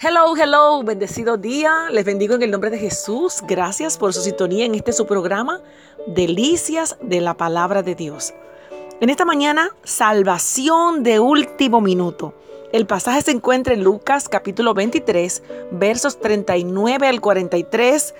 [0.00, 1.88] Hello, hello, bendecido día.
[1.90, 3.40] Les bendigo en el nombre de Jesús.
[3.46, 5.60] Gracias por su sintonía en este su programa,
[6.08, 8.34] Delicias de la Palabra de Dios.
[9.00, 12.34] En esta mañana, salvación de último minuto.
[12.72, 18.14] El pasaje se encuentra en Lucas capítulo 23, versos 39 al 43,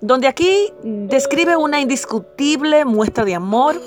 [0.00, 3.78] donde aquí describe una indiscutible muestra de amor.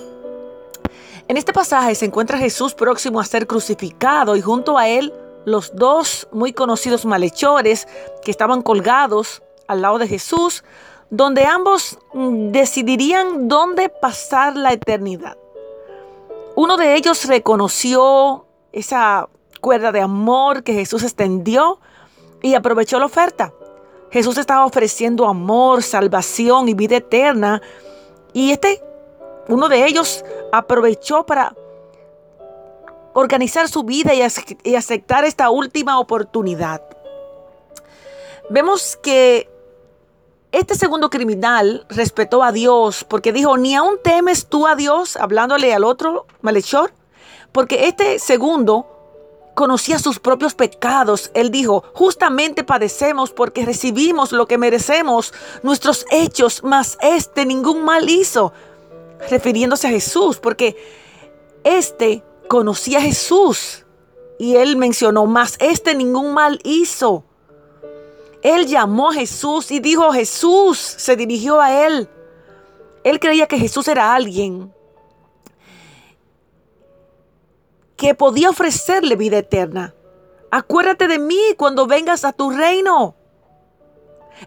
[1.28, 5.14] En este pasaje se encuentra Jesús próximo a ser crucificado y junto a él
[5.46, 7.88] los dos muy conocidos malhechores
[8.24, 10.64] que estaban colgados al lado de Jesús,
[11.10, 15.38] donde ambos mm, decidirían dónde pasar la eternidad.
[16.56, 19.30] Uno de ellos reconoció esa
[19.62, 21.80] cuerda de amor que Jesús extendió
[22.42, 23.54] y aprovechó la oferta.
[24.12, 27.62] Jesús estaba ofreciendo amor, salvación y vida eterna.
[28.34, 28.82] Y este,
[29.48, 31.56] uno de ellos, aprovechó para
[33.20, 36.82] organizar su vida y, aceptar esta última oportunidad.
[38.50, 39.50] Vemos que
[40.52, 45.74] este segundo criminal respetó a Dios porque dijo, ni aún temes tú a Dios, hablándole
[45.74, 46.92] al otro malhechor,
[47.52, 48.88] porque este segundo
[49.54, 51.30] conocía sus propios pecados.
[51.34, 58.10] Él dijo, justamente padecemos porque recibimos lo que merecemos, nuestros hechos, mas este ningún mal
[58.10, 58.54] hizo,
[59.30, 60.78] refiriéndose a Jesús, porque
[61.64, 63.86] este conocía a Jesús
[64.38, 67.24] y él mencionó, más este ningún mal hizo.
[68.42, 72.10] Él llamó a Jesús y dijo, Jesús se dirigió a él.
[73.06, 74.74] Él creía que Jesús era alguien
[77.96, 79.94] que podía ofrecerle vida eterna.
[80.52, 83.16] Acuérdate de mí cuando vengas a tu reino.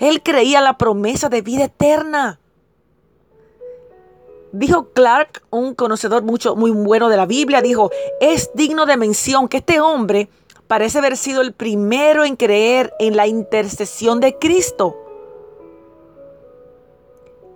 [0.00, 2.40] Él creía la promesa de vida eterna.
[4.52, 9.48] Dijo Clark, un conocedor mucho, muy bueno de la Biblia, dijo, es digno de mención
[9.48, 10.28] que este hombre
[10.66, 14.96] parece haber sido el primero en creer en la intercesión de Cristo.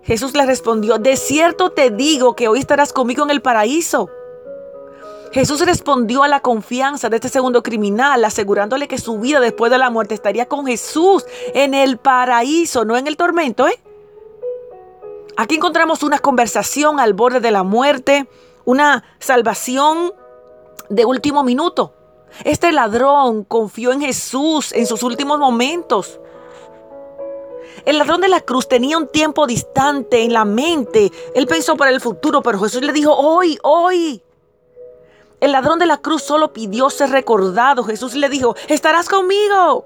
[0.01, 4.09] Jesús le respondió, de cierto te digo que hoy estarás conmigo en el paraíso.
[5.33, 9.77] Jesús respondió a la confianza de este segundo criminal, asegurándole que su vida después de
[9.77, 13.79] la muerte estaría con Jesús en el paraíso, no en el tormento, ¿eh?
[15.37, 18.27] Aquí encontramos una conversación al borde de la muerte,
[18.65, 20.11] una salvación
[20.89, 21.93] de último minuto.
[22.43, 26.19] Este ladrón confió en Jesús en sus últimos momentos.
[27.85, 31.11] El ladrón de la cruz tenía un tiempo distante en la mente.
[31.35, 34.23] Él pensó para el futuro, pero Jesús le dijo, hoy, hoy.
[35.39, 37.83] El ladrón de la cruz solo pidió ser recordado.
[37.83, 39.85] Jesús le dijo, estarás conmigo.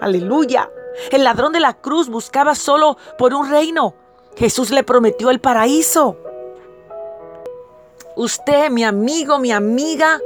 [0.00, 0.68] Aleluya.
[1.12, 3.94] El ladrón de la cruz buscaba solo por un reino,
[4.36, 6.16] Jesús le prometió el paraíso.
[8.16, 10.20] Usted, mi amigo, mi amiga,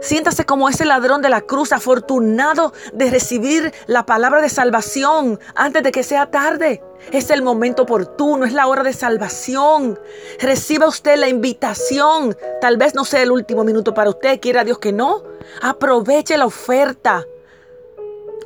[0.00, 5.82] siéntase como ese ladrón de la cruz, afortunado de recibir la palabra de salvación antes
[5.82, 6.82] de que sea tarde.
[7.10, 9.98] Es el momento oportuno, es la hora de salvación.
[10.40, 12.36] Reciba usted la invitación.
[12.60, 15.22] Tal vez no sea el último minuto para usted, quiera Dios que no.
[15.60, 17.26] Aproveche la oferta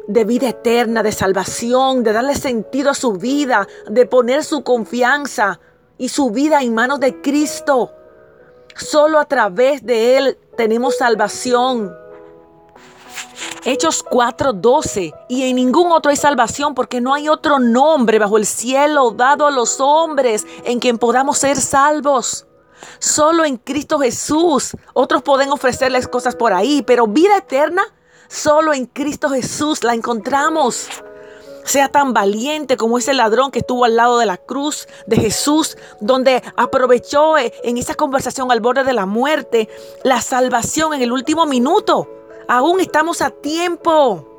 [0.07, 5.61] de vida eterna, de salvación, de darle sentido a su vida, de poner su confianza
[5.99, 7.93] y su vida en manos de Cristo.
[8.75, 11.95] Solo a través de Él tenemos salvación.
[13.65, 15.13] Hechos 4:12.
[15.29, 19.47] Y en ningún otro hay salvación porque no hay otro nombre bajo el cielo dado
[19.47, 22.47] a los hombres en quien podamos ser salvos.
[22.99, 24.77] Solo en Cristo Jesús.
[24.93, 27.83] Otros pueden ofrecerles cosas por ahí, pero vida eterna
[28.29, 30.89] Solo en Cristo Jesús la encontramos.
[31.65, 35.77] Sea tan valiente como ese ladrón que estuvo al lado de la cruz de Jesús,
[36.01, 39.69] donde aprovechó eh, en esa conversación al borde de la muerte
[40.05, 42.09] la salvación en el último minuto.
[42.49, 44.36] Aún estamos a tiempo.